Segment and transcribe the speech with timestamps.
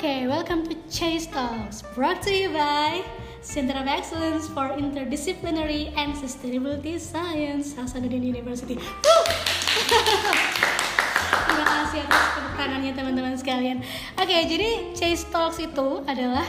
[0.00, 3.04] Okay, welcome to Chase Talks, brought to you by
[3.44, 8.80] Center of Excellence for Interdisciplinary and Sustainability Science, Hasanuddin University.
[11.44, 12.56] Terima kasih atas tepuk
[12.96, 13.84] teman-teman sekalian.
[14.16, 16.48] Oke, jadi Chase Talks itu adalah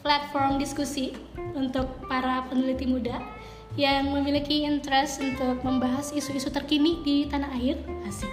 [0.00, 1.12] platform diskusi
[1.52, 3.20] untuk para peneliti muda
[3.76, 7.76] yang memiliki interest untuk membahas isu-isu terkini di tanah air,
[8.08, 8.32] asik.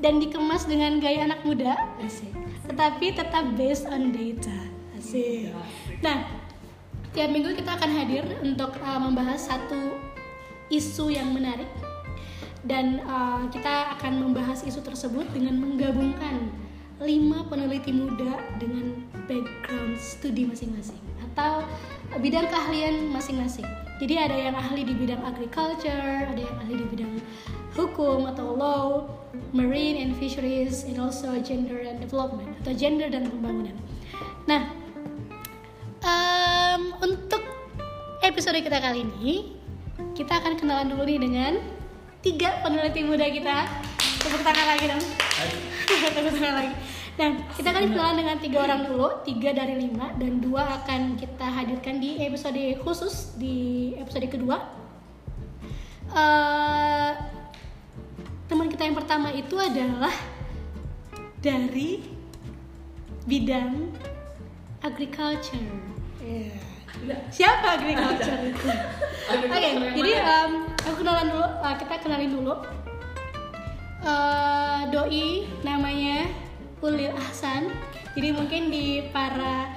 [0.00, 2.31] Dan dikemas dengan gaya anak muda, asik.
[2.72, 4.56] Tetapi tetap based on data,
[4.96, 5.52] asik.
[6.00, 6.24] Nah,
[7.12, 10.00] tiap minggu kita akan hadir untuk uh, membahas satu
[10.72, 11.68] isu yang menarik.
[12.64, 16.48] Dan uh, kita akan membahas isu tersebut dengan menggabungkan
[17.02, 20.98] lima peneliti muda dengan background studi masing-masing
[21.32, 21.66] atau
[22.20, 23.66] bidang keahlian masing-masing.
[24.02, 27.12] Jadi ada yang ahli di bidang agriculture, ada yang ahli di bidang
[27.78, 28.86] hukum atau law,
[29.54, 33.76] marine and fisheries, and also gender and development atau gender dan pembangunan.
[34.50, 34.68] Nah,
[36.02, 37.46] um, untuk
[38.26, 39.54] episode kita kali ini,
[40.18, 41.52] kita akan kenalan dulu nih dengan
[42.20, 43.70] tiga peneliti muda kita.
[44.22, 45.31] Tepuk tangan lagi dong.
[46.14, 46.74] Tepuk tangan lagi.
[47.12, 51.44] Nah, kita akan kenalan dengan tiga orang dulu, tiga dari lima, dan dua akan kita
[51.44, 54.64] hadirkan di episode khusus di episode kedua.
[56.08, 57.12] Uh,
[58.48, 60.12] teman kita yang pertama itu adalah
[61.44, 62.00] dari
[63.28, 63.92] bidang
[64.80, 65.68] agriculture.
[66.24, 66.56] Yeah.
[67.28, 68.68] Siapa agriculture itu?
[69.32, 69.68] Oke,
[70.00, 72.54] jadi um, aku kenalan dulu, uh, kita kenalin dulu.
[74.02, 76.26] Uh, doi namanya
[76.82, 77.70] Ulil Ahsan.
[78.18, 79.70] Jadi mungkin di para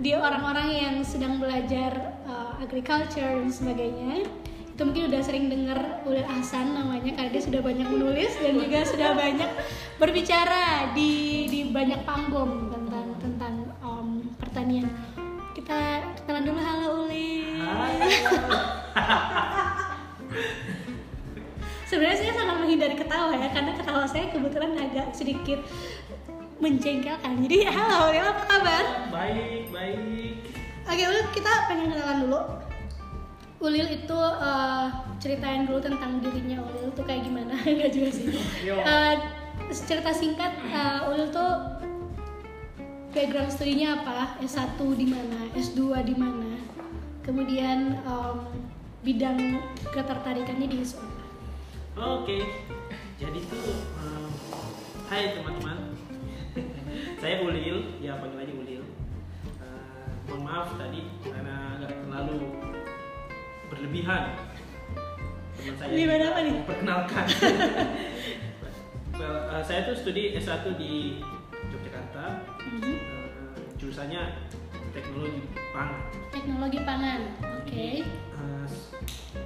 [0.00, 4.24] di orang-orang yang sedang belajar uh, agriculture dan sebagainya
[4.72, 8.78] itu mungkin udah sering dengar Ulil Ahsan namanya karena dia sudah banyak menulis dan juga
[8.88, 9.50] sudah banyak
[10.00, 13.54] berbicara di di banyak panggung tentang tentang
[13.84, 14.88] um, pertanian.
[15.52, 17.58] Kita kenalan dulu halo Ulil.
[21.88, 25.64] Sebenarnya saya sangat menghindari ketawa ya karena ketawa saya kebetulan agak sedikit
[26.60, 27.40] menjengkelkan.
[27.48, 28.84] Jadi halo Ulil apa kabar?
[29.08, 30.52] Baik, baik.
[30.84, 32.40] Oke Ulil kita pengen kenalan dulu.
[33.64, 37.56] Ulil itu uh, ceritain dulu tentang dirinya Ulil tuh kayak gimana?
[37.64, 38.36] Enggak juga sih.
[38.68, 39.14] Uh,
[39.72, 41.72] cerita singkat uh, Ulil tuh
[43.16, 44.36] background studinya apa?
[44.44, 45.40] S1 di mana?
[45.56, 46.52] S2 di mana?
[47.24, 48.44] Kemudian um,
[49.00, 51.27] bidang ketertarikannya di isu apa?
[51.98, 52.38] Oke.
[53.18, 54.30] Jadi tuh, um,
[55.10, 55.98] hai teman-teman.
[57.20, 58.82] Saya Ulil, ya panggil aja Ulil.
[59.58, 62.54] Uh, mohon maaf tadi karena agak terlalu
[63.66, 64.38] berlebihan.
[65.58, 66.54] Teman saya Gimana apa nih?
[66.62, 67.26] Perkenalkan.
[69.18, 71.18] well, uh, saya tuh studi S1 di
[71.74, 72.46] Yogyakarta.
[72.62, 72.94] Mhm.
[72.94, 74.38] Uh, jurusannya
[74.94, 75.42] teknologi
[75.74, 76.02] pangan.
[76.30, 77.20] Teknologi pangan.
[77.58, 78.06] Oke.
[78.38, 78.66] Uh,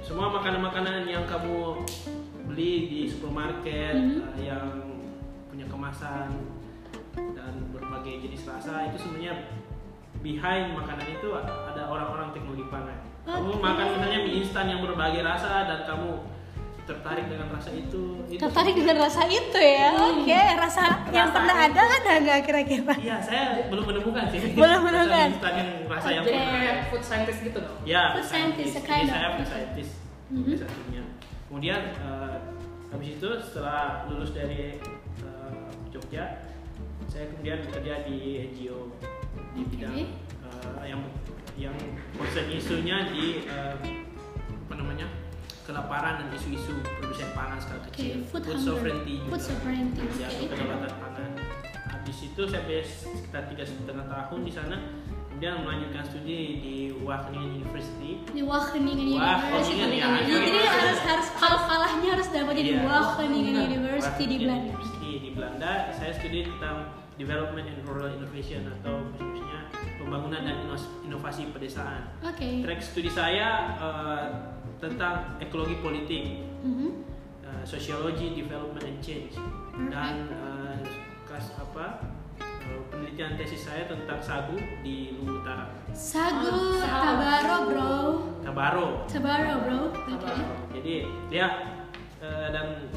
[0.05, 1.81] semua makanan-makanan yang kamu
[2.43, 4.17] beli di supermarket Mhm.
[4.21, 4.67] uh, yang
[5.47, 6.29] punya kemasan
[7.13, 9.33] dan berbagai jenis rasa itu sebenarnya
[10.19, 12.99] behind makanan itu ada orang-orang teknologi pangan.
[13.23, 13.61] Kamu Oke.
[13.61, 16.09] makan misalnya mie instan yang berbagai rasa dan kamu
[16.83, 18.19] tertarik dengan rasa itu.
[18.27, 19.95] itu Tertarik dengan rasa itu ya?
[19.95, 21.71] Oke, rasa yang Rasa pernah itu.
[21.71, 22.93] ada ada nggak kira-kira?
[22.99, 24.39] Iya, saya belum menemukan sih.
[24.51, 25.07] Belum menemukan.
[25.07, 26.83] Rasa mie instan yang rasa yang Jadi pernah.
[26.91, 27.77] food scientist gitu dong.
[27.85, 29.13] Ya, Food scientist, Jadi kind of.
[29.13, 29.91] saya food scientist
[30.27, 30.53] Mhm.
[30.57, 31.03] satunya.
[31.53, 32.37] Kemudian eh,
[32.89, 34.81] habis itu setelah lulus dari
[35.21, 36.49] eh, Jogja,
[37.05, 38.89] saya kemudian bekerja di NGO
[39.53, 39.93] di bidang
[40.49, 41.05] eh, yang
[41.53, 41.77] yang
[42.17, 43.77] concern isunya di eh,
[44.49, 45.05] apa namanya
[45.61, 48.57] kelaparan dan isu-isu produsen pangan skala kecil, food hunger.
[48.73, 49.29] sovereignty juga.
[49.37, 50.45] Food sovereignty, Ya, oke.
[50.49, 51.31] kedaulatan pangan.
[51.85, 54.77] Habis itu saya bes sekitar tiga setengah tahun di sana,
[55.33, 60.29] kemudian melanjutkan studi di Wageningen University Di Wageningen Wageningen, University.
[60.29, 60.39] ya.
[60.45, 62.85] Jadi harus harus kalau kalahnya harus dapat di Iya.
[62.85, 64.69] Wageningen University di Wageningen Belanda.
[64.69, 65.71] University di Belanda.
[65.91, 66.75] Saya studi tentang
[67.13, 69.59] development and rural innovation atau maksudnya
[69.97, 70.55] pembangunan dan
[71.03, 72.13] inovasi pedesaan.
[72.21, 72.61] Oke.
[72.61, 74.23] Track studi saya eh,
[74.77, 76.89] tentang ekologi politik, Mhm.
[77.41, 79.33] eh, sociology, development and change,
[79.89, 80.77] dan eh,
[81.25, 82.05] kelas apa
[82.89, 87.93] penelitian tesis saya tentang sagu di Luwu Utara, Sagu Oh, Tabaro bro.
[88.43, 88.87] Tabaro.
[89.07, 89.79] Tabaro bro.
[90.17, 90.33] Oke.
[90.79, 90.93] Jadi
[91.29, 91.47] ya
[92.19, 92.89] eh, dan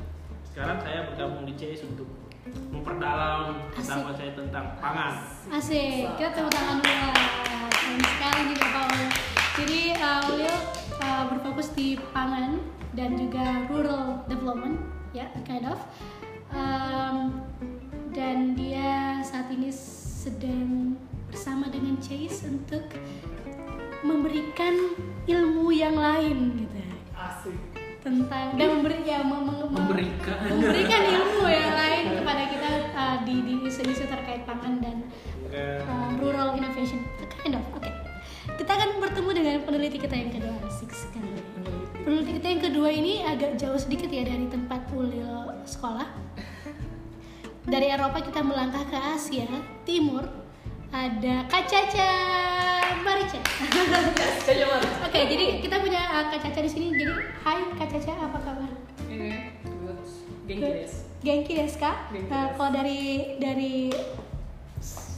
[0.47, 2.09] sekarang saya bergabung di CS untuk
[2.71, 5.15] memperdalam pendapat saya tentang pangan.
[5.51, 7.11] Asik, kita tepuk tangan dulu.
[7.77, 9.11] Keren sekali nih Bapak Ulil.
[9.57, 10.57] Jadi uh, Ulil
[11.01, 12.61] uh, berfokus di pangan
[12.97, 14.81] dan juga rural development,
[15.13, 15.81] ya kind of.
[16.55, 17.43] Um,
[18.17, 20.97] dan dia saat ini sedang
[21.29, 22.81] bersama dengan Chase untuk
[24.01, 24.73] memberikan
[25.29, 26.81] ilmu yang lain gitu.
[27.13, 27.57] Asik.
[28.01, 30.39] tentang dan memberi ya mem- mem- Memberikan.
[30.47, 34.97] memberikan ilmu yang lain kepada kita uh, di di isu-isu terkait pangan dan
[35.51, 37.03] uh, rural innovation.
[37.43, 37.91] Kind of oke.
[38.57, 40.55] Kita akan bertemu dengan peneliti kita yang kedua.
[40.71, 41.35] Asik sekali.
[42.01, 42.31] Peneliti.
[42.39, 46.26] Kita yang kedua ini agak jauh sedikit ya dari tempat Ulil sekolah
[47.67, 49.47] dari Eropa kita melangkah ke Asia
[49.83, 50.23] Timur
[50.89, 52.11] ada Kak Caca
[53.03, 53.43] Marica
[54.41, 54.83] Saya mah.
[55.03, 58.71] oke jadi kita punya uh, Kak Caca di sini jadi hai Kak Caca apa kabar
[59.07, 59.31] Ini
[59.83, 59.99] good.
[60.47, 60.87] Genki.
[61.23, 62.15] Genki desu kak?
[62.31, 62.55] Nah, desu.
[62.55, 63.01] kalau dari
[63.37, 63.91] dari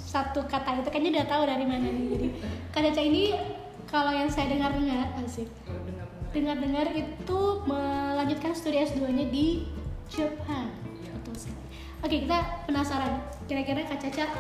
[0.09, 2.07] satu kata itu kayaknya udah tahu dari mana nih.
[2.09, 2.29] Jadi
[2.73, 3.37] Kak Caca ini
[3.85, 6.33] kalau yang saya dengar-dengar asik Oh, Dengar-dengar.
[6.33, 9.69] dengar-dengar itu melanjutkan studi S2-nya di
[10.09, 10.73] Jepang.
[11.99, 13.19] Oke, kita penasaran.
[13.51, 14.31] Kira-kira Kak Caca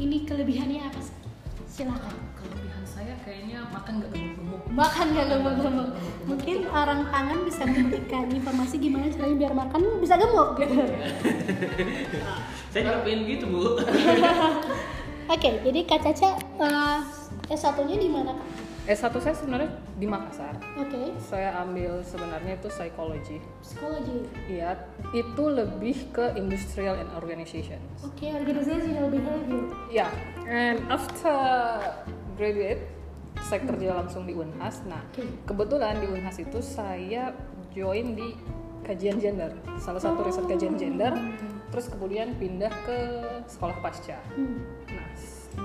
[0.00, 1.12] ini kelebihannya apa sih?
[1.68, 2.16] Silakan.
[2.40, 4.62] Kelebihan saya kayaknya makan nggak gemuk-gemuk.
[4.72, 5.88] Makan gak gemuk-gemuk.
[6.24, 10.74] Mungkin orang pangan bisa memberikan informasi gimana caranya biar makan bisa gemuk gitu.
[12.72, 13.76] Saya juga pengen gitu bu.
[15.36, 16.30] Oke, jadi Kak Caca
[16.64, 17.00] uh,
[17.52, 18.65] S1-nya di mana Kak?
[18.86, 20.54] S1 saya sebenarnya di Makassar.
[20.78, 23.42] Oke, Saya ambil sebenarnya itu psikologi.
[23.58, 24.22] psikologi.
[24.46, 24.78] Iya,
[25.10, 27.82] itu lebih ke industrial and organization.
[28.06, 29.74] Oke, organizational behavior.
[29.90, 30.06] Ya,
[30.46, 31.34] and after
[32.38, 32.86] graduate,
[33.42, 34.78] saya kerja langsung di Unhas.
[34.86, 35.26] Nah, Oke.
[35.42, 37.34] kebetulan di Unhas itu saya
[37.74, 38.38] join di
[38.86, 39.50] kajian gender,
[39.82, 41.10] salah satu riset kajian gender.
[41.74, 42.98] Terus kemudian pindah ke
[43.50, 44.22] sekolah pasca.
[44.30, 44.62] Hmm.
[44.86, 45.10] Nah,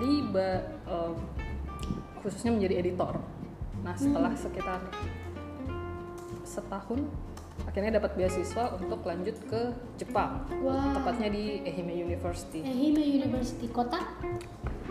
[0.01, 1.13] di ba- em,
[2.21, 3.17] khususnya menjadi editor.
[3.81, 4.79] Nah, setelah sekitar
[6.45, 6.99] setahun
[7.65, 9.61] akhirnya dapat beasiswa untuk lanjut ke
[10.01, 10.45] Jepang.
[10.65, 10.97] Wah.
[10.97, 14.01] Tepatnya di Ehime University, Ehime University kota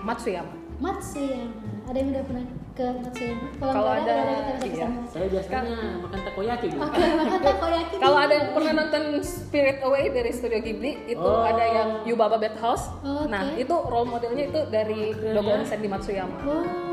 [0.01, 0.55] Matsuyama.
[0.81, 1.53] Matsuyama.
[1.91, 3.47] Ada yang udah pernah ke Matsuyama?
[3.61, 4.15] Kalau ada,
[4.63, 4.87] ke iya.
[4.89, 5.01] sana.
[5.13, 5.61] Saya biasanya
[6.01, 6.77] makan takoyaki bu.
[6.81, 7.95] Oke, makan takoyaki.
[8.01, 11.45] Kalau ada yang pernah nonton Spirit Away dari Studio Ghibli, itu Oh.
[11.45, 12.89] ada yang Yubaba Bed House.
[13.05, 13.29] Oke.
[13.29, 15.57] Nah, itu role modelnya itu dari Keren Dogo ya.
[15.61, 16.37] Onsen di Matsuyama.
[16.49, 16.90] Oh, wow.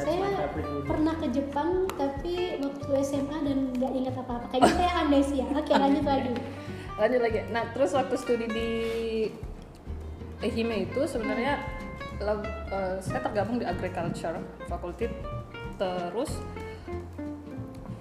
[0.00, 0.48] That's saya
[0.88, 4.46] pernah ke Jepang tapi waktu SMA dan nggak ingat apa-apa.
[4.50, 5.44] Kayaknya saya amnesia.
[5.60, 6.32] Oke, lanjut lagi.
[7.00, 8.68] lanjut lagi nah terus waktu studi di
[10.44, 11.56] Ehime itu sebenarnya
[12.20, 14.36] la- eh, saya tergabung di agriculture
[14.68, 15.08] faculty
[15.80, 16.36] terus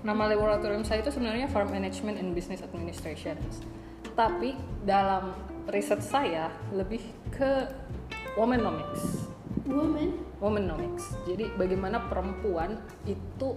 [0.04, 3.40] nama laboratorium saya itu sebenarnya farm management and business administration
[4.20, 5.32] tapi dalam
[5.72, 7.00] riset saya lebih
[7.32, 7.72] ke
[8.36, 9.32] womenomics
[9.64, 10.29] Woman.
[10.40, 13.56] Womenomics jadi bagaimana perempuan itu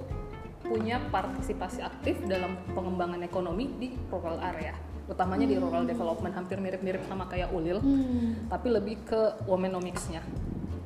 [0.63, 4.75] punya partisipasi aktif dalam pengembangan ekonomi di rural area
[5.05, 8.47] utamanya di rural development hampir mirip-mirip sama kayak Ulil Hmm.
[8.49, 10.23] tapi lebih ke womenomics-nya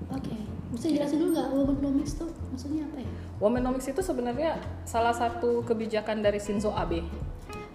[0.09, 0.33] Oke,
[0.71, 3.11] bisa jelasin dulu nggak womenomics tuh maksudnya apa ya?
[3.37, 7.05] womenomics itu sebenarnya salah satu kebijakan dari Shinzo Abe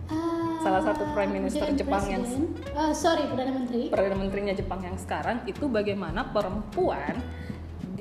[0.07, 2.51] Ah, Salah satu Prime Minister Jepang yang- presiden.
[2.75, 3.87] Ah, sorry perdana menteri.
[3.87, 7.15] perdana menterinya Jepang yang sekarang itu bagaimana perempuan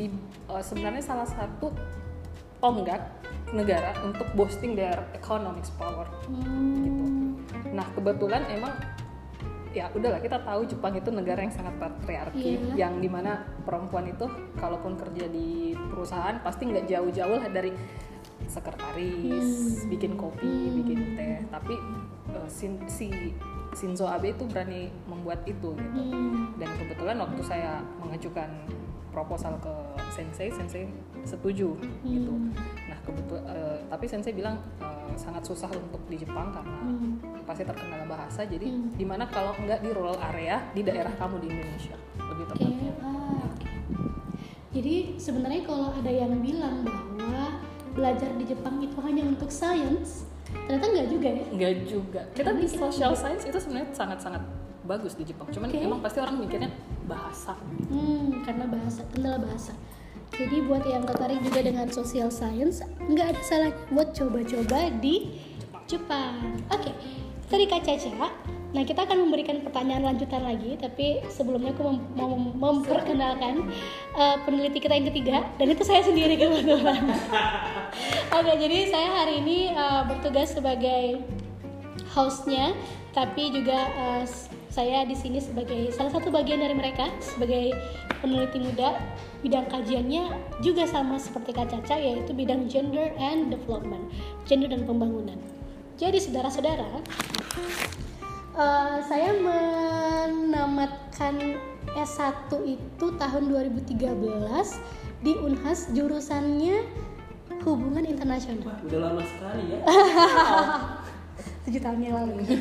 [0.00, 0.08] di
[0.48, 1.68] eh, sebenarnya salah satu
[2.56, 3.04] tonggak
[3.52, 6.80] negara untuk boosting their economic power Hmm.
[6.80, 7.04] gitu.
[7.76, 8.72] Nah kebetulan emang
[9.70, 12.86] ya udahlah kita tahu Jepang itu negara yang sangat patriarki, Iya.
[12.86, 14.26] yang di mana perempuan itu
[14.58, 17.70] kalaupun kerja di perusahaan pasti nggak jauh-jauh lah dari
[18.50, 19.90] sekretaris, Hmm.
[19.92, 20.76] bikin kopi, Hmm.
[20.82, 21.38] bikin teh.
[21.48, 21.74] Tapi
[22.30, 23.34] eh, Shin- si
[23.70, 26.00] Shinzo Abe itu berani membuat itu gitu.
[26.02, 26.54] Hmm.
[26.58, 28.50] Dan kebetulan waktu saya mengajukan
[29.10, 29.72] proposal ke
[30.10, 30.86] sensei, sensei
[31.22, 32.32] setuju gitu.
[32.32, 32.50] Hmm.
[32.86, 33.44] Nah kebetulan,
[33.86, 37.18] tapi sensei bilang eh, sangat susah untuk di Jepang karena Hmm.
[37.44, 38.42] pasti terkendala bahasa.
[38.42, 38.90] Jadi Hmm.
[38.94, 42.92] di mana kalau nggak di rural area di daerah kamu di Indonesia lebih tepatnya.
[43.02, 43.68] ah, oke.
[44.70, 47.58] Jadi sebenarnya kalau ada yang bilang bahwa
[47.90, 51.44] belajar di Jepang itu hanya untuk science, ternyata nggak juga ya?
[51.50, 52.20] Nggak juga.
[52.30, 54.42] Kita di social science itu sebenarnya sangat-sangat
[54.90, 55.46] bagus di Jepang.
[55.54, 55.78] Cuman Oke.
[55.78, 56.74] emang pasti orang mikirnya
[57.06, 57.54] bahasa.
[57.86, 59.70] Hmm, karena bahasa, kendala bahasa.
[60.34, 65.38] Jadi buat yang tertarik juga dengan social science, nggak ada salahnya buat coba-coba di
[65.86, 66.58] Jepang.
[66.70, 66.90] Oke,
[67.46, 68.30] tadi Kak Caca.
[68.70, 73.66] Nah, kita akan memberikan pertanyaan lanjutan lagi, tapi sebelumnya aku mem- mau mem- memperkenalkan
[74.14, 77.02] uh, peneliti kita yang ketiga, dan itu saya sendiri kebetulan.
[78.30, 81.18] Oke, jadi saya hari ini uh, bertugas sebagai
[82.14, 82.70] hostnya,
[83.10, 84.22] tapi juga uh,
[84.70, 87.74] saya di sini sebagai salah satu bagian dari mereka sebagai
[88.22, 89.02] peneliti muda.
[89.42, 90.30] Bidang kajiannya
[90.62, 94.06] juga sama seperti Kak Caca, yaitu bidang gender and development,
[94.46, 95.36] gender dan pembangunan.
[95.98, 97.02] Jadi saudara-saudara,
[98.54, 101.58] uh, saya menamatkan
[101.98, 103.90] S1 itu tahun 2013
[105.20, 106.86] di Unhas jurusannya
[107.66, 108.64] hubungan internasional.
[108.64, 109.80] Wah, udah lama sekali ya.
[111.66, 112.56] tujuh tahun yang lalu.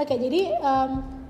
[0.00, 1.21] Oke, jadi em,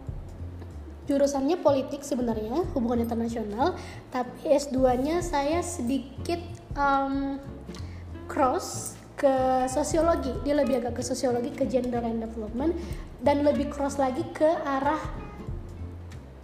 [1.10, 3.74] jurusannya politik sebenarnya hubungan internasional,
[4.14, 6.38] tapi S2-nya saya sedikit
[6.78, 7.42] em,
[8.30, 10.34] cross ke sosiologi.
[10.42, 12.74] Dia lebih agak ke sosiologi, ke gender and development,
[13.22, 14.98] dan lebih cross lagi ke arah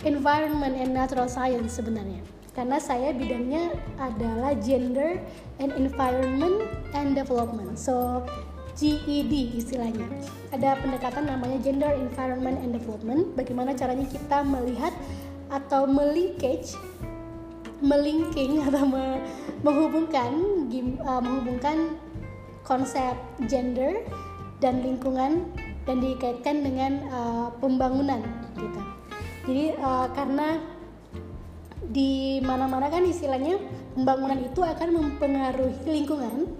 [0.06, 2.22] environment and natural science sebenarnya.
[2.54, 3.70] Karena saya bidangnya
[4.02, 5.22] adalah gender
[5.62, 7.78] and environment and development.
[7.78, 8.26] So
[8.78, 10.06] GED istilahnya.
[10.54, 13.34] Ada pendekatan namanya gender environment and development.
[13.34, 14.94] Bagaimana caranya kita melihat
[15.50, 16.78] atau melinkage
[17.82, 19.22] melinking atau me-
[19.66, 20.30] menghubungkan
[21.02, 21.98] uh, menghubungkan
[22.62, 23.18] konsep
[23.50, 24.02] gender
[24.62, 25.46] dan lingkungan
[25.82, 28.22] dan dikaitkan dengan uh, pembangunan
[28.54, 28.80] gitu.
[29.48, 30.60] Jadi uh, karena
[31.88, 33.56] di mana-mana kan istilahnya
[33.96, 36.52] pembangunan itu akan mempengaruhi lingkungan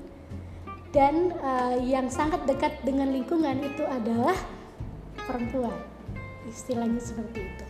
[0.93, 4.37] dan uh, yang sangat dekat dengan lingkungan itu adalah
[5.29, 5.77] perempuan.
[6.49, 7.65] Istilahnya seperti itu.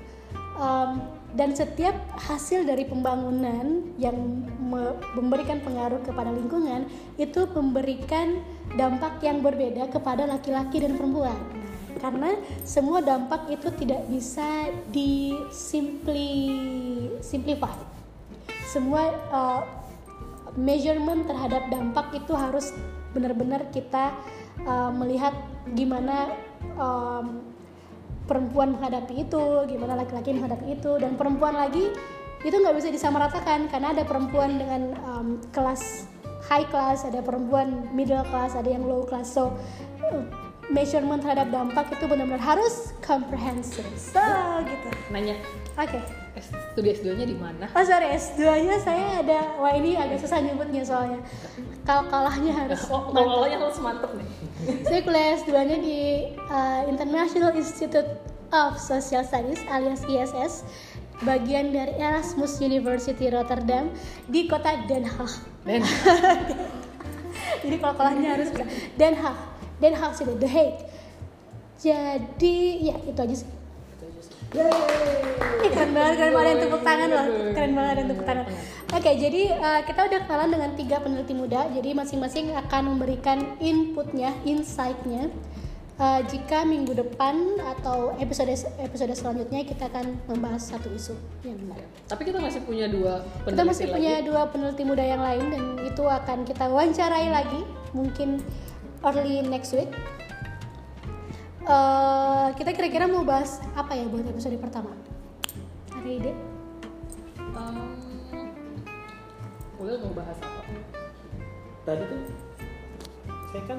[0.58, 1.02] Um,
[1.34, 4.16] dan setiap hasil dari pembangunan yang
[4.58, 8.42] me- memberikan pengaruh kepada lingkungan itu memberikan
[8.74, 11.38] dampak yang berbeda kepada laki-laki dan perempuan.
[11.98, 16.30] Karena semua dampak itu tidak bisa di simply
[17.18, 17.74] simplify.
[18.70, 19.62] Semua uh,
[20.54, 22.74] measurement terhadap dampak itu harus
[23.12, 24.12] benar-benar kita
[24.64, 25.32] uh, melihat
[25.72, 26.32] gimana
[26.76, 27.44] um,
[28.28, 31.92] perempuan menghadapi itu, gimana laki-laki menghadapi itu, dan perempuan lagi
[32.44, 36.06] itu nggak bisa disamaratakan karena ada perempuan dengan um, kelas
[36.46, 39.32] high class, ada perempuan middle class, ada yang low class.
[39.32, 39.56] So
[40.04, 40.22] uh,
[40.68, 43.88] measurement terhadap dampak itu benar-benar harus comprehensive.
[43.96, 44.20] So
[44.68, 44.88] gitu.
[45.08, 45.34] Nanya,
[45.80, 45.96] Oke.
[45.96, 47.66] S- studi S2-nya di mana?
[47.72, 51.20] Oh sorry S2 nya saya ada Wah ini agak susah nyebutnya soalnya
[51.82, 53.24] Kal-kalahnya harus Oh, mantap.
[53.24, 54.28] kalau harus mantep nih.
[54.84, 56.00] Saya kuliah S2 nya di
[56.46, 58.08] uh, International Institute
[58.50, 60.62] of Social Studies alias ISS
[61.18, 63.90] Bagian dari Erasmus University Rotterdam
[64.30, 65.32] di kota Den Haag
[65.66, 65.82] Dan
[67.66, 68.48] Jadi kal-kalahnya harus
[68.94, 69.38] Den Haag
[69.78, 70.78] Den Haag sih The Hague
[71.78, 73.57] Jadi ya itu aja sih
[74.48, 77.26] Ih, keren banget, keren banget yang tepuk tangan loh.
[77.52, 78.44] Keren banget yang tepuk tangan.
[78.88, 81.68] Oke, jadi uh, kita udah kenalan dengan tiga peneliti muda.
[81.68, 85.28] Jadi masing-masing akan memberikan inputnya, insight-nya.
[85.98, 91.90] Uh, Jika minggu depan atau episode episode selanjutnya kita akan membahas satu isu yang menarik.
[92.06, 93.94] Tapi kita masih punya dua Kita peneliti masih lagi.
[93.98, 97.66] punya dua peneliti muda yang lain Dan itu akan kita wawancarai lagi
[97.98, 98.38] Mungkin
[99.02, 99.90] early next week
[101.68, 104.96] Eh, Kita kira-kira mau bahas apa ya buat episode pertama?
[105.92, 106.32] Ada ide?
[107.52, 107.92] Um,
[109.76, 110.64] Ulil mau bahas apa?
[111.84, 112.20] Tadi tuh
[113.48, 113.78] saya kan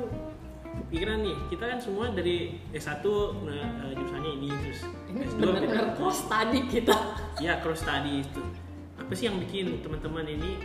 [0.90, 3.02] pikiran nih, kita kan semua dari S1
[3.42, 3.58] nah,
[3.90, 4.80] eh, jurusannya ini terus
[5.10, 5.98] Ini S2 benar-benar beda.
[5.98, 6.96] cross tadi kita.
[7.42, 8.42] Ya cross study itu.
[9.02, 10.62] Apa sih yang bikin teman-teman ini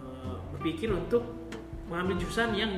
[0.00, 1.28] eh, berpikir untuk
[1.92, 2.72] mengambil jurusan yang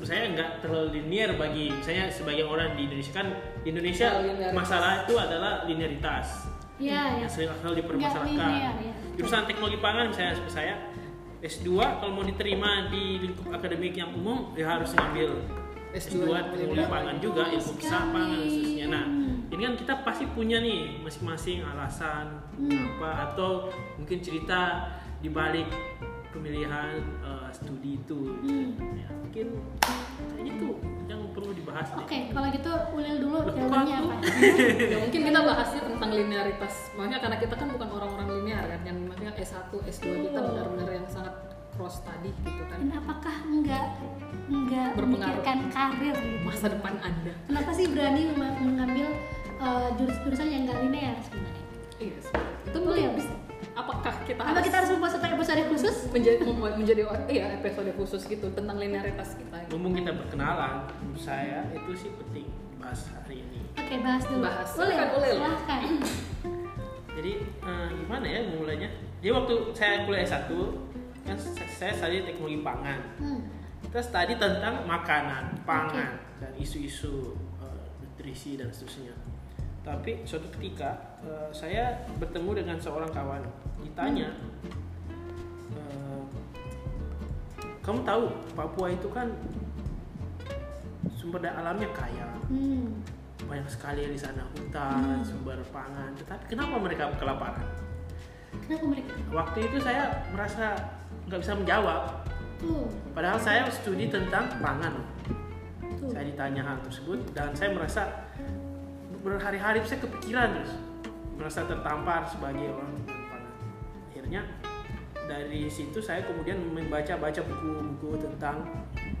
[0.00, 3.26] saya nggak terlalu linear bagi saya sebagian orang di Indonesia kan
[3.60, 7.20] di Indonesia Oh, masalah itu adalah linearitas Iya, ya.
[7.20, 8.32] yang sering selalu Nggak dipermasalahkan.
[8.48, 8.92] linear, ya.
[9.12, 10.74] Jurusan teknologi pangan misalnya seperti saya
[11.38, 11.68] S2
[11.98, 15.42] kalau mau diterima di lingkup akademik yang umum ya harus ngambil
[15.92, 18.86] S2 S2 teknologi pangan juga ilmu usaha pangan seterusnya.
[18.88, 19.04] Nah,
[19.46, 22.72] ini kan kita pasti punya nih masing-masing alasan Hmm.
[22.94, 24.86] apa atau mungkin cerita
[25.18, 25.68] di balik
[26.42, 28.20] pemilihan eh, studi itu.
[28.42, 28.74] Hmm.
[28.98, 29.46] Ya, mungkin
[30.42, 30.68] itu
[31.06, 32.02] yang perlu dibahas deh.
[32.02, 34.14] Oke, kalau gitu Ulil dulu jawabannya apa?
[34.92, 36.74] ya mungkin kita bahasnya tentang linearitas.
[36.98, 40.42] Makanya karena kita kan bukan orang-orang linear kan, yang makanya S1, S2 kita Betul.
[40.50, 41.34] benar-benar yang sangat
[41.78, 42.78] cross tadi gitu kan.
[42.82, 43.86] Dan apakah enggak
[44.50, 45.38] enggak Berpengaruh.
[45.38, 46.42] memikirkan karir gitu?
[46.42, 47.32] Masa depan Anda.
[47.46, 49.08] Kenapa sih berani mengambil
[49.62, 51.62] uh, jurus-jurusan yang enggak linear sebenarnya?
[52.02, 52.50] Iya, sebenarnya.
[52.66, 53.34] itu mungkin bisa.
[53.72, 55.96] Apakah kita Apa kita harus membuat satu episode khusus?
[56.12, 59.56] menjadi membuat menjadi iya episode khusus gitu tentang linearitas kita.
[59.72, 63.60] Mumpung kita berkenalan, menurut saya itu sih penting dibahas hari ini.
[63.72, 64.42] Oke, bahas dulu.
[64.44, 64.68] Bahas.
[64.74, 65.32] Ulil, Silakan, Ulil.
[65.38, 65.80] silahkan.
[67.16, 68.88] Jadi eh, gimana ya mulainya?
[69.22, 70.50] Jadi waktu saya kuliah S1
[71.22, 71.36] kan
[71.70, 72.98] saya study teknologi pangan.
[73.22, 73.40] Hmm.
[73.82, 79.14] Kita study tentang makanan, pangan dan isu-isu eh, nutrisi dan seterusnya.
[79.82, 81.84] Tapi suatu ketika eh, saya
[82.16, 83.42] bertemu dengan seorang kawan,
[83.80, 84.30] ditanya,
[85.72, 86.22] eh,
[87.80, 89.28] kamu tahu Papua itu kan
[91.12, 92.98] sumber daya alamnya kaya, Hmm.
[93.42, 95.24] banyak sekali di sana hutan Hmm.
[95.24, 97.66] sumber pangan tetapi kenapa mereka kelaparan
[98.62, 99.12] Kenapa mereka?
[99.30, 100.76] waktu itu saya merasa
[101.26, 102.02] nggak bisa menjawab
[102.58, 104.94] Tuh, padahal saya studi tentang pangan
[105.98, 106.10] tuh.
[106.10, 108.02] saya ditanya hal tersebut dan saya merasa
[109.18, 110.72] berhari-hari saya kepikiran terus
[111.42, 113.54] merasa tertampar sebagai orang pangan
[114.06, 114.42] akhirnya
[115.26, 118.62] dari situ saya kemudian membaca-baca buku-buku tentang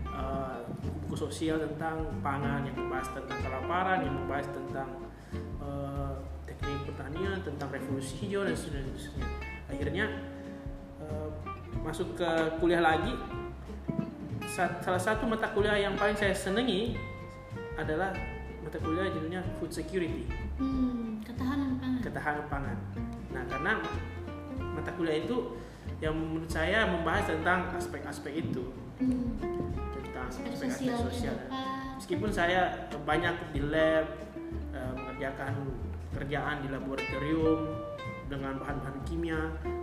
[0.06, 0.62] uh,
[1.02, 4.88] buku sosial tentang pangan yang membahas tentang kelaparan yang membahas tentang
[5.58, 6.14] uh,
[6.44, 9.26] teknik pertanian tentang revolusi hijau dan seterusnya.
[9.70, 10.06] Akhirnya
[11.00, 11.28] uh,
[11.82, 13.14] masuk ke kuliah lagi.
[14.52, 16.98] Sa- salah satu mata kuliah yang paling saya senangi
[17.78, 18.12] adalah
[18.60, 20.28] mata kuliah judulnya food security.
[20.58, 21.61] Hmm, ketahanan.
[22.22, 22.78] Ketahanan pangan
[23.34, 23.72] nah karena
[24.78, 25.58] mata kuliah itu
[25.98, 28.70] yang menurut saya membahas tentang aspek-aspek itu.
[29.02, 29.34] Hmm,
[29.98, 30.98] tentang aspek aspek-aspek sosial.
[31.10, 31.36] sosial
[31.98, 34.06] meskipun saya banyak di lab
[34.70, 35.54] eh, mengerjakan
[36.14, 37.60] kerjaan di laboratorium
[38.30, 39.42] dengan bahan-bahan kimia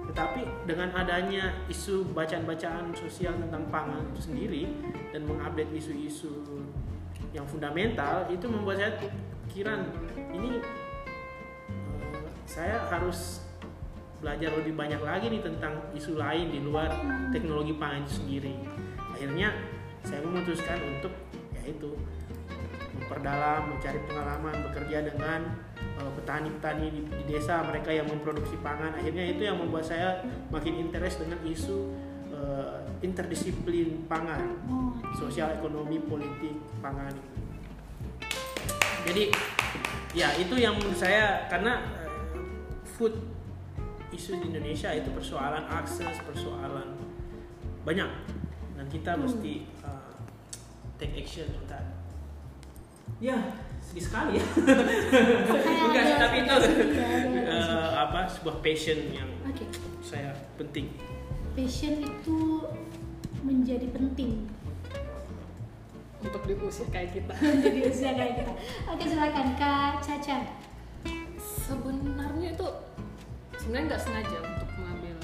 [0.10, 4.64] tetapi dengan adanya isu bacaan-bacaan sosial tentang pangan itu sendiri
[5.14, 6.44] dan mengupdate isu-isu
[7.30, 8.92] yang fundamental itu membuat saya
[9.48, 9.86] pikiran
[10.34, 10.60] ini
[12.50, 13.46] saya harus
[14.20, 16.90] belajar lebih banyak lagi nih tentang isu lain di luar
[17.30, 18.58] teknologi pangan itu sendiri.
[19.14, 19.54] Akhirnya
[20.02, 21.14] saya memutuskan untuk
[21.62, 21.94] yaitu
[22.98, 25.46] memperdalam mencari pengalaman bekerja dengan
[25.78, 28.98] eh, petani-petani di, di desa mereka yang memproduksi pangan.
[28.98, 31.94] Akhirnya itu yang membuat saya makin interest dengan isu
[32.34, 34.58] eh, interdisiplin pangan.
[34.68, 37.14] Oh, sosial ekonomi politik pangan.
[39.06, 39.32] Jadi
[40.18, 41.99] ya itu yang menurut saya karena
[43.00, 43.16] food
[44.12, 47.00] isu di Indonesia itu persoalan akses persoalan
[47.88, 48.12] banyak.
[48.76, 49.24] Dan kita Hmm.
[49.24, 50.14] mesti eh,
[51.00, 51.88] take action untuk that.
[53.24, 53.40] Ya
[53.80, 54.46] sedih sekali ya.
[55.80, 56.56] Bukan, tapi itu.
[57.56, 59.64] eh, apa sebuah passion yang Oke,
[60.04, 60.92] saya penting.
[61.56, 62.68] Passion itu
[63.42, 64.46] menjadi penting.
[66.20, 67.32] Untuk di usia kayak kita.
[67.56, 68.54] Menjadi usia kayak kita.
[68.92, 70.38] Oke, silakan Kak Caca.
[71.40, 72.68] sebenarnya itu
[73.70, 75.16] sebenarnya nggak sengaja untuk mengambil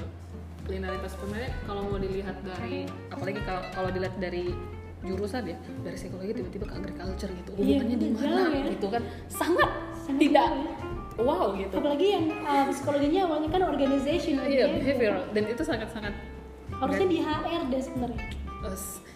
[0.66, 2.78] linearitas sebenarnya kalau mau dilihat dari
[3.10, 4.54] apalagi kalau kalau dilihat dari
[5.02, 8.62] jurusan ya dari psikologi tiba-tiba ke agriculture gitu Iya, hubungannya di jauh mana ya.
[8.70, 10.74] gitu kan sangat Sangat tidak jauh ya.
[11.18, 14.68] wow gitu Apalagi yang uh, psikologinya awalnya kan organization iya behavior.
[14.78, 16.14] behavioral dan itu sangat-sangat
[16.68, 18.20] Harusnya di HR deh sebenarnya.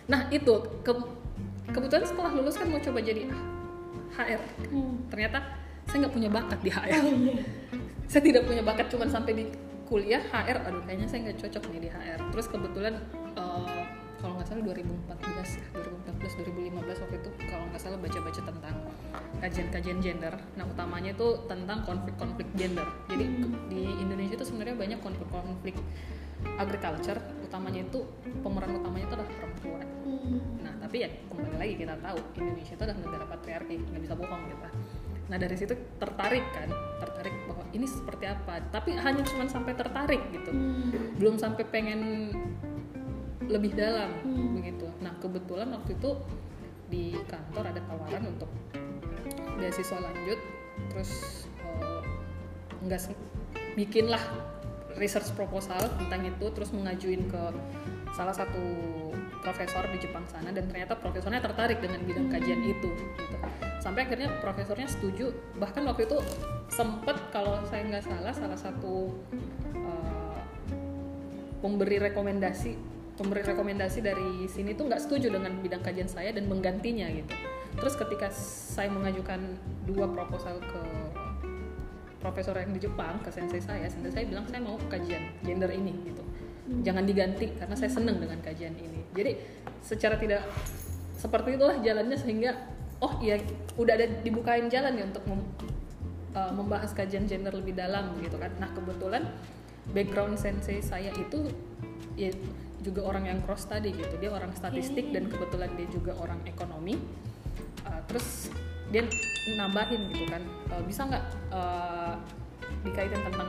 [0.07, 1.07] Nah itu ke-
[1.69, 3.31] kebetulan setelah lulus kan mau coba jadi
[4.11, 5.07] HR Hmm.
[5.07, 5.39] ternyata
[5.87, 7.43] saya nggak punya bakat di HR Oh iya.
[8.11, 9.45] Saya tidak punya bakat cuman sampai di
[9.87, 12.99] kuliah HR aduh kayaknya saya nggak cocok nih di HR terus kebetulan
[13.39, 13.83] eh,
[14.19, 18.77] kalau nggak salah 2014 ya 2014 2015 waktu itu kalau nggak salah baca-baca tentang
[19.41, 20.35] kajian-kajian gender.
[20.61, 22.85] Nah utamanya itu tentang konflik-konflik gender.
[23.09, 23.25] Jadi
[23.73, 25.77] di Indonesia itu sebenarnya banyak konflik-konflik
[26.61, 27.21] agriculture.
[27.41, 28.05] Utamanya itu
[28.45, 29.87] pemeran utamanya itu adalah perempuan.
[30.05, 30.39] Hmm.
[30.61, 34.45] Nah, tapi ya kembali lagi kita tahu Indonesia itu adalah negara patriarki, nggak bisa bohong
[34.45, 34.69] kita.
[35.31, 36.67] Nah dari situ tertarik kan,
[36.99, 38.59] tertarik bahwa ini seperti apa.
[38.69, 41.15] Tapi hanya cuma sampai tertarik gitu, Hmm.
[41.17, 42.35] belum sampai pengen
[43.47, 44.59] lebih dalam Hmm.
[44.59, 44.91] begitu.
[44.99, 46.11] Nah kebetulan waktu itu
[46.91, 48.51] di kantor ada tawaran untuk
[49.55, 50.41] beasiswa lanjut,
[50.91, 51.11] terus
[51.63, 52.03] eh,
[52.83, 53.19] nggak se-
[53.79, 54.23] bikinlah
[54.99, 57.43] research proposal tentang itu, terus mengajuin ke
[58.11, 58.59] salah satu
[59.41, 63.37] profesor di Jepang sana dan ternyata profesornya tertarik dengan bidang kajian itu gitu.
[63.81, 65.33] Sampai akhirnya profesornya setuju.
[65.57, 66.21] Bahkan waktu itu
[66.69, 69.11] sempet kalau saya nggak salah salah satu
[69.75, 70.41] eh,
[71.65, 77.05] pemberi rekomendasi pemberi rekomendasi dari sini tuh nggak setuju dengan bidang kajian saya dan menggantinya
[77.13, 77.37] gitu.
[77.77, 80.81] Terus ketika saya mengajukan dua proposal ke
[82.17, 85.93] profesor yang di Jepang ke sensei saya, sensei saya bilang saya mau kajian gender ini
[86.09, 86.25] gitu.
[86.81, 89.05] Jangan diganti karena saya senang dengan kajian ini.
[89.13, 89.33] Jadi
[89.85, 90.49] secara tidak
[91.21, 92.57] seperti itulah jalannya sehingga
[93.01, 93.41] oh iya
[93.81, 95.51] udah ada dibukain jalan ya untuk mem-
[96.37, 98.53] uh, membahas kajian gender lebih dalam gitu kan.
[98.61, 99.29] Nah kebetulan
[99.91, 101.49] background sensei saya itu
[102.15, 102.31] ya
[102.81, 104.15] juga orang yang cross tadi gitu.
[104.21, 107.01] Dia orang statistik dan kebetulan dia juga orang ekonomi.
[107.89, 108.53] Uh, terus
[108.91, 109.07] dia
[109.57, 110.43] nambahin gitu kan
[110.75, 112.19] uh, bisa nggak uh,
[112.83, 113.49] dikaitin tentang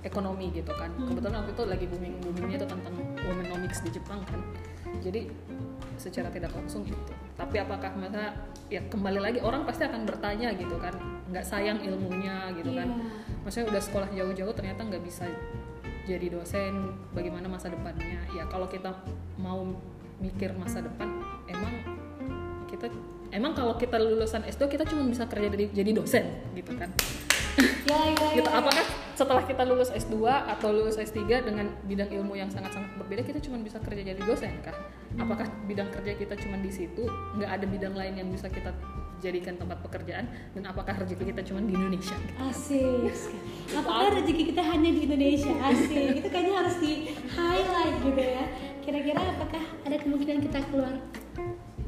[0.00, 4.40] ekonomi gitu kan kebetulan waktu itu lagi booming boomingnya itu tentang womenomics di Jepang kan
[5.04, 5.28] jadi
[6.00, 8.36] secara tidak langsung itu tapi apakah masa
[8.68, 10.92] ya kembali lagi orang pasti akan bertanya gitu kan.
[11.32, 12.88] Nggak sayang ilmunya gitu kan.
[12.92, 13.08] Iya.
[13.40, 15.24] maksudnya udah sekolah jauh-jauh ternyata nggak bisa
[16.04, 18.20] jadi dosen bagaimana masa depannya.
[18.36, 18.92] Ya kalau kita
[19.40, 19.64] mau
[20.20, 21.08] mikir masa depan
[21.48, 21.72] emang
[22.68, 22.92] kita
[23.32, 26.92] emang kalau kita lulusan S2 kita cuma bisa kerja jadi jadi dosen gitu kan.
[27.88, 28.60] Ya ya ya, gitu ya.
[28.60, 28.86] apakah
[29.20, 33.60] setelah kita lulus S2 atau lulus S3 dengan bidang ilmu yang sangat-sangat berbeda kita cuma
[33.60, 34.72] bisa kerja jadi dosen kah
[35.20, 37.04] apakah bidang kerja kita cuma di situ
[37.36, 38.72] nggak ada bidang lain yang bisa kita
[39.20, 40.24] jadikan tempat pekerjaan
[40.56, 42.16] dan apakah rezeki kita cuma di Indonesia
[42.48, 43.12] Asik.
[43.76, 45.52] Apakah rezeki kita hanya di Indonesia?
[45.68, 46.24] Asik.
[46.24, 48.44] Itu kayaknya harus di highlight gitu ya.
[48.80, 50.96] Kira-kira apakah ada kemungkinan kita keluar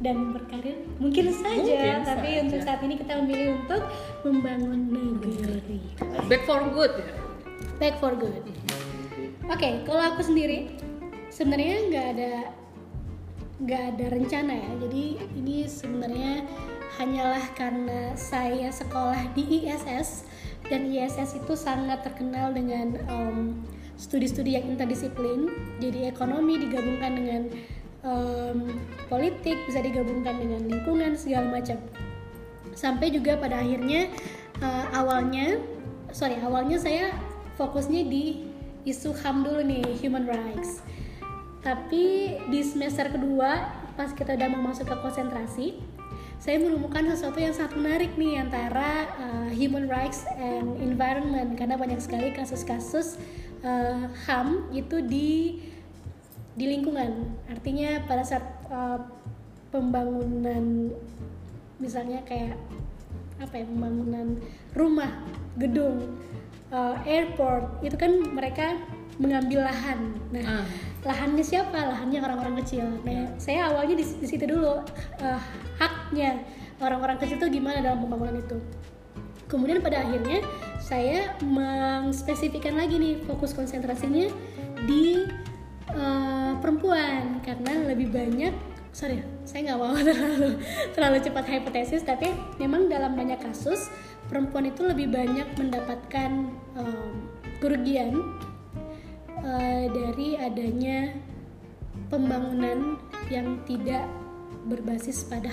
[0.04, 0.84] dan berkarir?
[1.00, 1.56] Mungkin saja.
[1.56, 2.42] Mungkin tapi saja.
[2.44, 3.82] untuk saat ini kita memilih untuk
[4.28, 5.80] membangun negeri.
[6.28, 7.21] back for good ya
[7.82, 8.46] Back for good.
[9.50, 10.70] Oke, kalau aku sendiri
[11.34, 12.32] sebenarnya nggak ada
[13.58, 14.70] nggak ada rencana ya.
[14.86, 16.46] Jadi ini sebenarnya
[17.02, 20.30] hanyalah karena saya sekolah di ISS
[20.70, 23.66] dan ISS itu sangat terkenal dengan em,
[23.98, 25.50] studi-studi yang interdisiplin.
[25.82, 27.42] Jadi ekonomi digabungkan dengan
[28.06, 28.78] em,
[29.10, 31.82] politik, bisa digabungkan dengan lingkungan segala macam.
[32.78, 34.06] Sampai juga pada akhirnya
[34.62, 35.58] eh, awalnya
[36.14, 37.10] sorry awalnya saya
[37.62, 38.42] fokusnya di
[38.82, 40.82] isu HAM dulu nih human rights.
[41.62, 45.78] Tapi di semester kedua pas kita udah mau masuk ke konsentrasi
[46.42, 51.54] saya menemukan sesuatu yang sangat menarik nih antara uh, human rights and environment.
[51.54, 53.14] Karena banyak sekali kasus-kasus
[53.62, 55.62] uh, HAM itu di
[56.58, 57.30] di lingkungan.
[57.46, 58.42] Artinya pada saat
[58.74, 58.98] uh,
[59.70, 60.90] pembangunan
[61.78, 62.58] misalnya kayak
[63.38, 64.42] apa ya pembangunan
[64.74, 65.22] rumah
[65.54, 66.18] gedung
[66.72, 68.80] uh, airport itu kan mereka
[69.20, 70.16] mengambil lahan.
[70.32, 70.64] Nah Ah.
[71.04, 71.76] lahannya siapa?
[71.76, 72.88] Lahannya orang-orang kecil.
[73.04, 74.80] Nah saya awalnya di, di situ dulu
[75.20, 75.40] uh,
[75.78, 76.40] haknya
[76.80, 78.56] orang-orang kecil itu gimana dalam pembangunan itu.
[79.46, 80.40] Kemudian pada akhirnya
[80.80, 84.32] saya mengspesifikkan lagi nih fokus konsentrasinya
[84.88, 85.28] di
[85.92, 87.44] uh, perempuan.
[87.44, 90.50] Karena lebih banyak sorry saya nggak mau terlalu
[90.92, 93.88] terlalu cepat hipotesis tapi memang dalam banyak kasus
[94.28, 97.12] perempuan itu lebih banyak mendapatkan um,
[97.58, 98.20] kerugian
[99.40, 101.16] uh, dari adanya
[102.12, 103.00] pembangunan
[103.32, 104.04] yang tidak
[104.68, 105.50] berbasis pada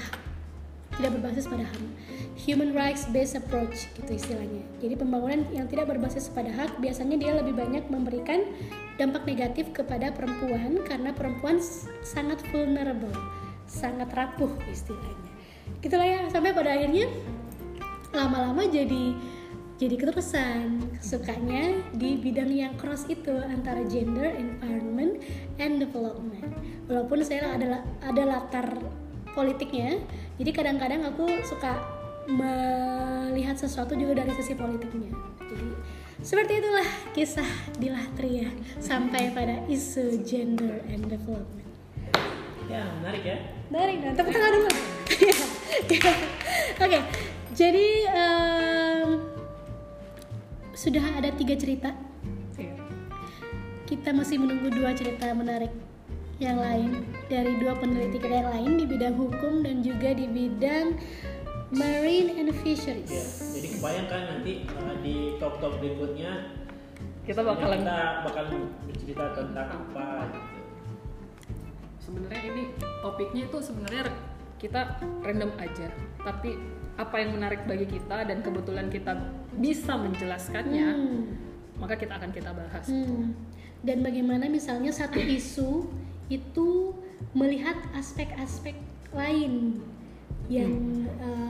[0.99, 1.95] tidak berbasis pada HAM
[2.35, 4.63] human rights based approach gitu istilahnya.
[4.83, 8.43] Jadi pembangunan yang tidak berbasis pada hak biasanya dia lebih banyak memberikan
[8.99, 11.57] dampak negatif kepada perempuan karena perempuan
[12.03, 13.15] sangat vulnerable
[13.63, 15.31] sangat rapuh istilahnya
[15.79, 17.07] gitulah ya sampai pada akhirnya
[18.11, 19.15] lama-lama jadi
[19.79, 25.23] jadi keterusan sukanya di bidang yang cross itu antara gender, environment,
[25.55, 26.51] and development.
[26.91, 28.67] Walaupun saya adalah ada latar
[29.31, 30.03] politiknya,
[30.35, 31.79] jadi kadang-kadang aku suka
[32.27, 35.15] melihat sesuatu juga dari sisi politiknya.
[35.47, 35.69] Jadi
[36.19, 37.47] seperti itulah kisah
[37.79, 38.51] di Lahtria
[38.83, 41.67] sampai pada isu gender and development.
[42.67, 43.37] Ya, menarik ya.
[43.71, 44.69] Dari dan tepuk tangan dulu.
[46.85, 46.99] Oke,
[47.55, 49.09] jadi em,
[50.75, 51.95] sudah ada tiga cerita.
[52.59, 52.75] Iya.
[53.89, 55.73] Kita masih menunggu dua cerita menarik
[56.39, 60.95] yang lain dari dua peneliti kita yang lain di bidang hukum dan juga di bidang
[61.73, 63.09] marine and fisheries.
[63.09, 63.48] jadi
[63.79, 66.51] kebayangkan nanti uh, di talk-talk berikutnya
[67.23, 68.45] kita bakalan kita bakal
[68.83, 70.39] bercerita tentang apa gitu.
[72.03, 72.63] sebenarnya ini
[72.99, 74.03] topiknya itu sebenarnya
[74.59, 74.81] kita
[75.23, 75.87] random aja
[76.19, 76.59] tapi
[76.99, 79.15] apa yang menarik bagi kita dan kebetulan kita
[79.55, 81.23] bisa menjelaskannya Hmm.
[81.79, 83.31] maka kita akan kita bahas Hmm.
[83.79, 85.87] Dan bagaimana misalnya satu isu
[86.27, 86.91] itu
[87.31, 88.75] melihat aspek-aspek
[89.15, 89.79] lain
[90.51, 91.48] yang eh,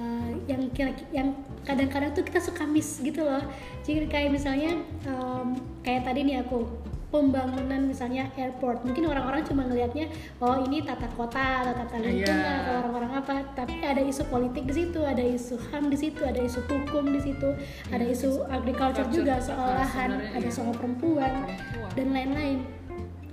[0.76, 1.28] yang yang
[1.64, 3.44] kadang-kadang tuh kita suka miss gitu loh.
[3.88, 4.76] Jadi kayak misalnya
[5.08, 5.48] em,
[5.82, 6.68] kayak tadi nih aku
[7.10, 10.14] pembangunan misalnya airport mungkin orang-orang cuma ngelihatnya
[10.46, 12.62] oh ini tata kota atau tata lingkungan Iya.
[12.62, 16.38] atau orang-orang apa tapi ada isu politik di situ ada isu ham di situ ada
[16.38, 17.50] isu hukum di situ
[17.90, 20.54] ada isu agriculture juga Agriculture, soal ah, lahan ada iya.
[20.54, 21.92] soal perempuan Perempuan.
[21.98, 22.60] dan lain-lain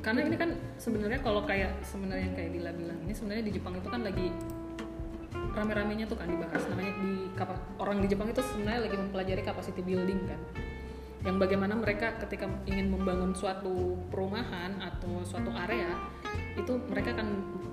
[0.00, 3.74] karena ini kan sebenarnya kalau kayak sebenarnya yang kayak Dila bilang ini sebenarnya di Jepang
[3.76, 4.26] itu kan lagi
[5.56, 6.62] rame-ramenya tuh kan dibahas.
[6.68, 7.12] Namanya di
[7.80, 10.40] orang di Jepang itu sebenarnya lagi mempelajari capacity building kan.
[11.26, 15.90] Yang bagaimana mereka ketika ingin membangun suatu perumahan atau suatu area
[16.54, 17.28] itu mereka akan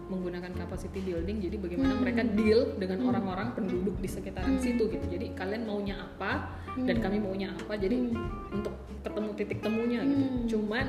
[0.10, 1.38] menggunakan capacity building.
[1.44, 5.06] Jadi bagaimana mereka deal dengan orang-orang penduduk di sekitaran situ gitu.
[5.06, 6.50] Jadi kalian maunya apa
[6.82, 7.78] dan kami maunya apa.
[7.78, 8.14] Jadi
[8.54, 8.74] untuk
[9.04, 10.26] ketemu titik temunya gitu.
[10.26, 10.46] Hmm.
[10.48, 10.86] cuman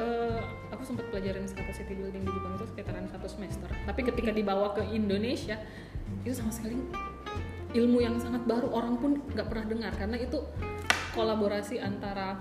[0.00, 0.40] eh,
[0.72, 3.68] aku sempat pelajarin capacity building di Jepang itu sekitaran satu semester.
[3.70, 5.58] Tapi ketika dibawa ke Indonesia
[6.24, 6.78] itu sama sekali
[7.74, 8.70] ilmu yang sangat baru.
[8.70, 10.38] Orang pun nggak pernah dengar karena itu
[11.14, 12.38] kolaborasi antara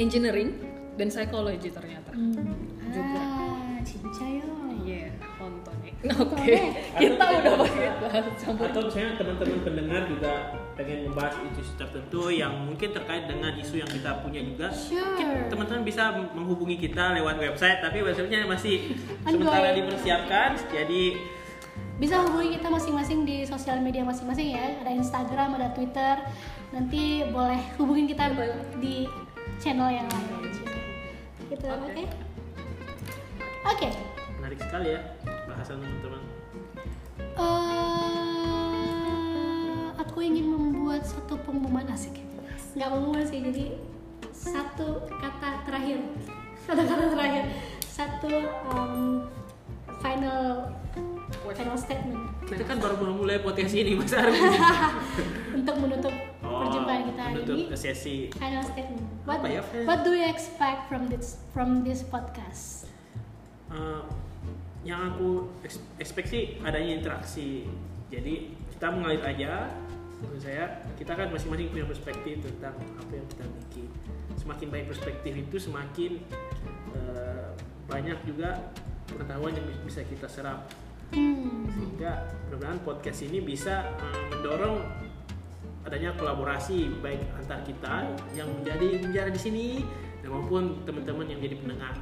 [0.00, 0.56] engineering
[0.96, 2.12] dan psikologi ternyata.
[2.12, 2.56] Hmm.
[2.92, 3.20] Juga.
[3.20, 4.56] Ah, cincayo.
[4.86, 5.36] yes ya.
[5.42, 5.92] Nonton ya?
[6.22, 6.56] Oke
[6.96, 10.32] kita udah pakai bahasa campur atau misalnya teman-teman pendengar juga
[10.76, 14.68] pengen membahas isu tertentu yang mungkin terkait dengan isu yang kita punya juga.
[14.68, 15.00] Sure.
[15.00, 18.92] mungkin teman-teman bisa menghubungi kita lewat website tapi websitenya masih
[19.24, 20.60] sementara dipersiapkan.
[20.68, 21.16] Jadi
[21.96, 24.76] bisa hubungi kita masing-masing di sosial media masing-masing ya.
[24.84, 26.20] Ada Instagram ada Twitter.
[26.76, 28.36] Nanti boleh hubungin kita
[28.76, 29.08] di
[29.56, 30.44] channel yang lain.
[30.44, 30.62] Aja
[31.48, 32.04] gitu oke?
[33.64, 33.88] Oke.
[34.36, 35.00] Menarik sekali ya
[35.48, 36.22] bahasan teman-teman.
[37.36, 37.95] Eh,
[40.16, 42.24] aku ingin membuat satu pengumuman asik.
[42.72, 43.64] Nggak pengumuman sih jadi
[44.32, 46.00] satu kata terakhir.
[46.64, 47.44] Satu kata terakhir.
[47.84, 48.32] Satu
[48.72, 49.28] um,
[50.00, 50.72] final
[51.52, 52.16] final statement.
[52.48, 54.08] Kita kan baru mulai podcast ini mas
[55.60, 58.16] untuk menutup perjumpaan kita hari menutup ini sesi.
[58.40, 59.04] final statement.
[59.28, 62.88] What, Apa ya, what do you expect from this from this podcast?
[63.68, 64.02] Eh,
[64.88, 67.68] yang aku eks- expect sih adanya interaksi.
[68.08, 69.68] Jadi kita mengalir aja
[70.20, 73.86] menurut saya kita kan masing-masing punya perspektif tentang apa yang kita bikin
[74.36, 76.12] semakin baik perspektif itu semakin
[76.96, 77.48] eh,
[77.86, 78.72] banyak juga
[79.06, 80.68] pengetahuan yang bisa kita serap.
[81.06, 81.70] Hmm.
[81.70, 84.82] sehingga mudah-mudahan podcast ini bisa eh, mendorong
[85.86, 89.66] adanya kolaborasi baik antar kita yang menjadi bicara di sini
[90.18, 91.94] dan maupun teman-teman yang jadi pendengar.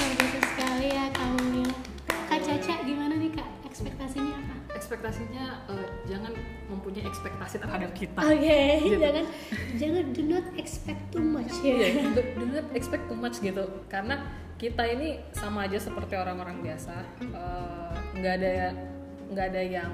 [0.00, 1.64] Luar biasa sekali ya kamu.
[2.08, 3.07] Kak Caca gimana
[4.88, 6.32] ekspektasinya eh, jangan
[6.72, 8.24] mempunyai ekspektasi terhadap kita.
[8.24, 8.96] Oke, Gitu.
[8.96, 9.24] jangan
[9.76, 11.76] jangan do not expect too much ya.
[11.76, 13.68] Iya, do, do not expect too much gitu.
[13.92, 14.24] Karena
[14.56, 17.04] kita ini sama aja seperti orang-orang biasa.
[17.20, 18.52] Eh, nggak ada
[19.28, 19.92] nggak ada yang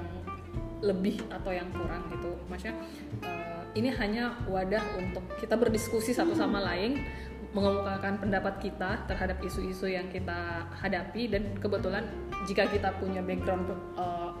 [0.79, 2.31] lebih atau yang kurang gitu.
[2.47, 2.79] Maksudnya
[3.27, 7.03] eh, ini hanya wadah untuk kita berdiskusi satu sama lain
[7.51, 12.07] mengemukakan pendapat kita terhadap isu-isu yang kita hadapi dan kebetulan
[12.47, 13.67] jika kita punya background
[13.99, 14.31] eh,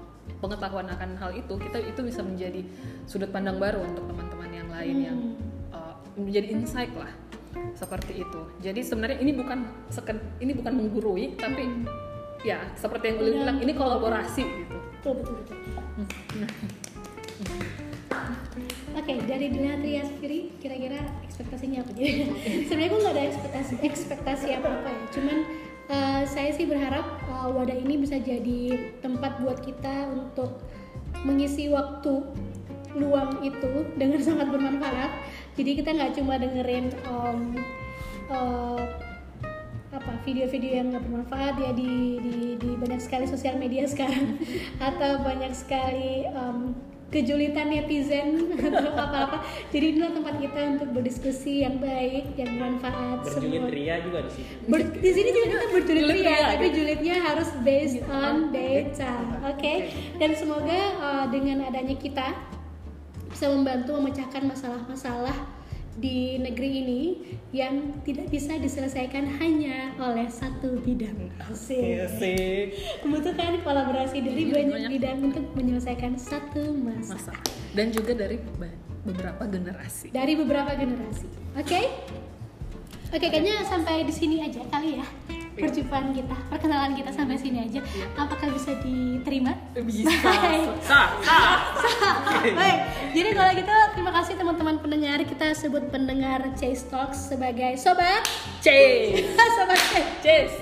[0.45, 2.61] pengetahuan akan hal itu kita itu bisa menjadi
[3.09, 5.19] sudut pandang baru untuk teman-teman yang lain yang
[5.73, 7.09] uh, menjadi insight lah
[7.73, 11.65] seperti itu jadi sebenarnya ini bukan seken, ini bukan menggurui tapi
[12.45, 13.33] ya seperti yang Udah.
[13.41, 15.69] bilang ini kolaborasi gitu Betul betul betul.
[18.97, 21.93] Oke, dari Dina Triasfiri kira-kira ekspektasinya apa?
[21.93, 22.11] Jadi
[22.65, 25.03] sebenarnya aku nggak ada ekspektasi ekspektasi apa apa ya.
[25.13, 25.37] Cuman
[25.89, 30.61] eh, saya sih berharap eh, wadah ini bisa jadi tempat buat kita untuk
[31.25, 32.21] mengisi waktu
[32.95, 35.11] luang itu dengan sangat bermanfaat.
[35.55, 37.39] Jadi kita nggak cuma dengerin em,
[38.31, 38.83] eh,
[39.95, 44.35] apa video-video yang nggak bermanfaat ya di, di di banyak sekali sosial media sekarang
[44.79, 46.75] atau banyak sekali em,
[47.13, 49.37] kejulitan netizen atau apa-apa.
[49.69, 54.31] Jadi inilah tempat kita untuk berdiskusi yang baik yang bermanfaat berjulit semua ria juga di
[54.33, 54.47] sini.
[54.67, 56.75] Ber- di sini juga kita berjulit Julit ria, ria, tapi gitu.
[56.81, 59.13] julitnya harus based on data,
[59.47, 59.73] oke?
[60.17, 62.27] Dan semoga uh, dengan adanya kita
[63.29, 65.35] bisa membantu memecahkan masalah-masalah
[65.95, 67.01] di negeri ini
[67.55, 71.31] yang tidak bisa diselesaikan hanya oleh satu bidang.
[71.39, 72.75] Asik.
[73.07, 74.91] Membutuhkan kolaborasi dari Iya, banyak, banyak.
[74.91, 77.33] bidang untuk menyelesaikan satu masalah masa
[77.71, 78.35] dan juga dari
[79.07, 81.27] beberapa generasi dari beberapa generasi.
[81.55, 81.81] Oke?
[83.15, 85.07] Oke, kayaknya sampai di sini aja kali ya
[85.55, 87.79] perjumpaan kita, perkenalan kita sampai sini aja.
[88.19, 89.55] Apakah bisa diterima?
[89.75, 90.67] bisa Baik.
[90.83, 91.59] sah sah
[92.43, 92.77] Baik.
[93.15, 95.19] Jadi kalau gitu terima kasih teman-teman pendengar.
[95.23, 98.27] Kita sebut pendengar Chase Talks sebagai sobat
[98.59, 99.23] Chase
[99.57, 100.13] sobat Chase.
[100.21, 100.55] Chase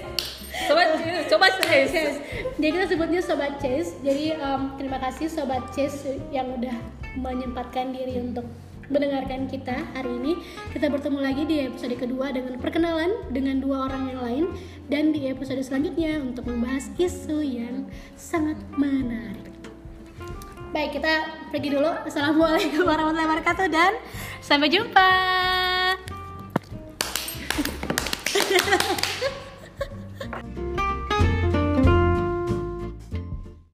[0.69, 0.81] coba
[1.27, 2.17] coba Chase Chase.
[2.61, 3.97] Jadi kita sebutnya sobat Chase.
[4.05, 6.75] Jadi em, terima kasih sobat Chase yang udah
[7.17, 8.45] menyempatkan diri untuk
[8.91, 10.33] mendengarkan kita hari ini.
[10.71, 14.45] Kita bertemu lagi di episode kedua dengan perkenalan dengan dua orang yang lain
[14.89, 19.53] dan di episode selanjutnya untuk membahas isu yang sangat menarik.
[20.73, 21.85] Baik, kita pergi dulu.
[21.85, 23.93] Assalamualaikum warahmatullahi wabarakatuh dan
[24.41, 25.09] sampai jumpa.